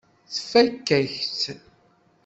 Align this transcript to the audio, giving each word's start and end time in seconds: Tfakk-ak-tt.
Tfakk-ak-tt. 0.35 1.41